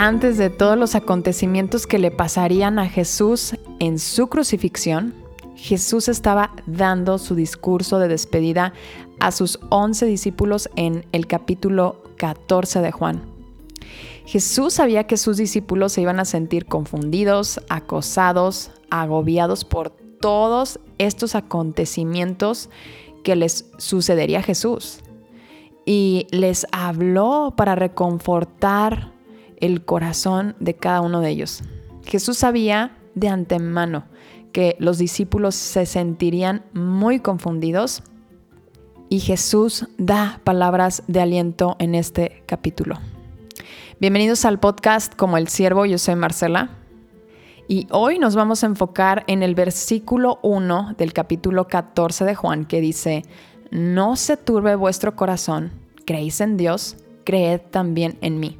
[0.00, 5.12] antes de todos los acontecimientos que le pasarían a Jesús en su crucifixión,
[5.56, 8.72] Jesús estaba dando su discurso de despedida
[9.18, 13.20] a sus once discípulos en el capítulo 14 de Juan.
[14.24, 21.34] Jesús sabía que sus discípulos se iban a sentir confundidos, acosados, agobiados por todos estos
[21.34, 22.70] acontecimientos
[23.22, 25.00] que les sucedería a Jesús.
[25.84, 29.19] Y les habló para reconfortar
[29.60, 31.62] el corazón de cada uno de ellos.
[32.04, 34.04] Jesús sabía de antemano
[34.52, 38.02] que los discípulos se sentirían muy confundidos
[39.08, 42.96] y Jesús da palabras de aliento en este capítulo.
[44.00, 46.70] Bienvenidos al podcast Como el Siervo, yo soy Marcela
[47.68, 52.64] y hoy nos vamos a enfocar en el versículo 1 del capítulo 14 de Juan
[52.64, 53.24] que dice,
[53.70, 55.72] no se turbe vuestro corazón,
[56.06, 58.59] creéis en Dios, creed también en mí.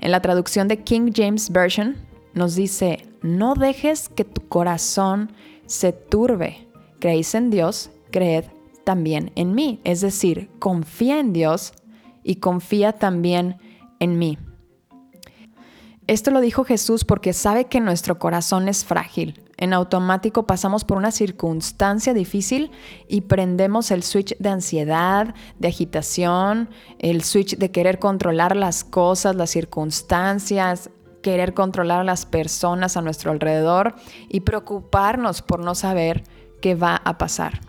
[0.00, 1.96] En la traducción de King James Version
[2.34, 5.32] nos dice, no dejes que tu corazón
[5.66, 6.68] se turbe.
[7.00, 8.44] Creéis en Dios, creed
[8.84, 9.80] también en mí.
[9.84, 11.72] Es decir, confía en Dios
[12.22, 13.56] y confía también
[13.98, 14.38] en mí.
[16.06, 19.42] Esto lo dijo Jesús porque sabe que nuestro corazón es frágil.
[19.56, 22.70] En automático pasamos por una circunstancia difícil
[23.08, 26.68] y prendemos el switch de ansiedad, de agitación,
[27.00, 30.90] el switch de querer controlar las cosas, las circunstancias,
[31.22, 33.96] querer controlar las personas a nuestro alrededor
[34.28, 36.22] y preocuparnos por no saber
[36.60, 37.60] qué va a pasar.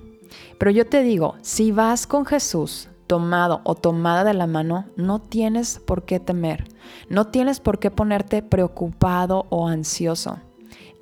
[0.60, 5.20] Pero yo te digo, si vas con Jesús, tomado o tomada de la mano, no
[5.20, 6.66] tienes por qué temer,
[7.10, 10.40] no tienes por qué ponerte preocupado o ansioso.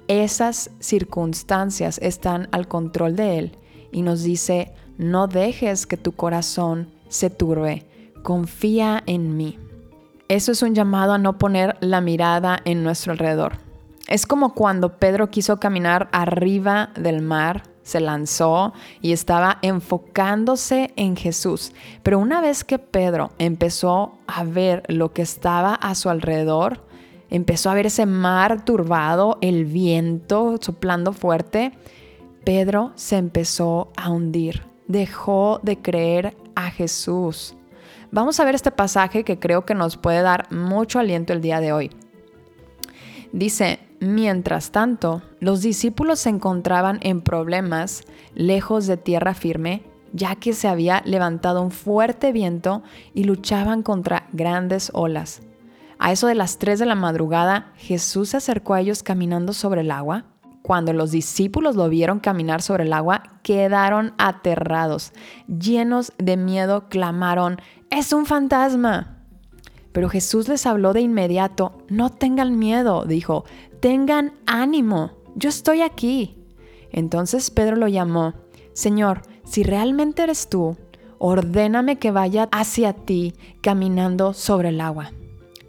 [0.08, 3.58] Esas circunstancias están al control de Él
[3.92, 7.88] y nos dice, no dejes que tu corazón se turbe,
[8.24, 9.58] confía en mí.
[10.28, 13.58] Eso es un llamado a no poner la mirada en nuestro alrededor.
[14.08, 21.16] Es como cuando Pedro quiso caminar arriba del mar, se lanzó y estaba enfocándose en
[21.16, 21.72] Jesús.
[22.02, 26.84] Pero una vez que Pedro empezó a ver lo que estaba a su alrededor,
[27.30, 31.74] empezó a ver ese mar turbado, el viento soplando fuerte,
[32.44, 37.56] Pedro se empezó a hundir, dejó de creer a Jesús.
[38.10, 41.60] Vamos a ver este pasaje que creo que nos puede dar mucho aliento el día
[41.60, 41.92] de hoy.
[43.32, 49.84] Dice, mientras tanto, los discípulos se encontraban en problemas lejos de tierra firme,
[50.14, 52.84] ya que se había levantado un fuerte viento
[53.14, 55.42] y luchaban contra grandes olas.
[55.98, 59.82] A eso de las 3 de la madrugada, Jesús se acercó a ellos caminando sobre
[59.82, 60.26] el agua.
[60.62, 65.14] Cuando los discípulos lo vieron caminar sobre el agua, quedaron aterrados.
[65.48, 69.16] Llenos de miedo, clamaron, es un fantasma.
[69.96, 73.46] Pero Jesús les habló de inmediato, no tengan miedo, dijo,
[73.86, 76.36] tengan ánimo, yo estoy aquí.
[76.92, 78.34] Entonces Pedro lo llamó,
[78.74, 80.76] Señor, si realmente eres tú,
[81.20, 85.12] ordéname que vaya hacia ti caminando sobre el agua.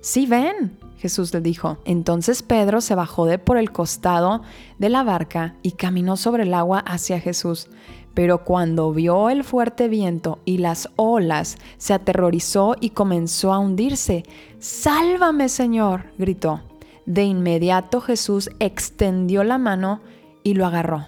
[0.00, 1.76] Sí, ven, Jesús le dijo.
[1.84, 4.40] Entonces Pedro se bajó de por el costado
[4.78, 7.68] de la barca y caminó sobre el agua hacia Jesús.
[8.14, 14.22] Pero cuando vio el fuerte viento y las olas, se aterrorizó y comenzó a hundirse.
[14.58, 16.62] Sálvame, Señor, gritó.
[17.06, 20.00] De inmediato Jesús extendió la mano
[20.42, 21.06] y lo agarró.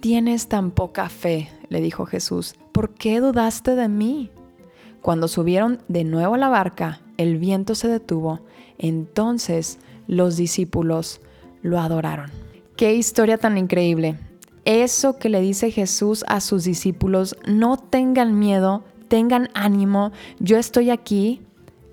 [0.00, 4.30] Tienes tan poca fe, le dijo Jesús, ¿por qué dudaste de mí?
[5.02, 8.40] Cuando subieron de nuevo a la barca, el viento se detuvo.
[8.78, 11.20] Entonces los discípulos
[11.62, 12.30] lo adoraron.
[12.76, 14.18] Qué historia tan increíble.
[14.64, 20.90] Eso que le dice Jesús a sus discípulos, no tengan miedo, tengan ánimo, yo estoy
[20.90, 21.42] aquí.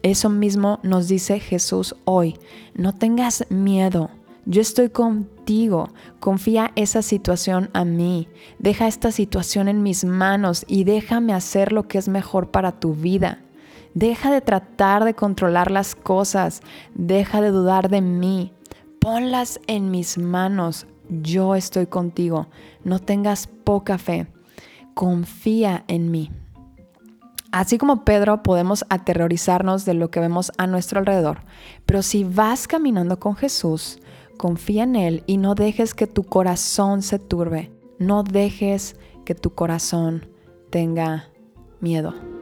[0.04, 2.38] Eso mismo nos dice Jesús hoy.
[2.74, 4.10] No tengas miedo,
[4.46, 5.90] yo estoy contigo.
[6.20, 8.28] Confía esa situación a mí.
[8.60, 12.94] Deja esta situación en mis manos y déjame hacer lo que es mejor para tu
[12.94, 13.42] vida.
[13.94, 16.62] Deja de tratar de controlar las cosas.
[16.94, 18.54] Deja de dudar de mí.
[19.00, 22.48] Ponlas en mis manos yo estoy contigo.
[22.84, 24.28] No tengas poca fe.
[24.94, 26.32] Confía en mí.
[27.52, 31.40] Así como Pedro podemos aterrorizarnos de lo que vemos a nuestro alrededor,
[31.86, 34.00] pero si vas caminando con Jesús,
[34.38, 38.96] confía en Él y no dejes que tu corazón se turbe, no dejes
[39.26, 40.28] que tu corazón
[40.70, 41.30] tenga
[41.80, 42.37] miedo.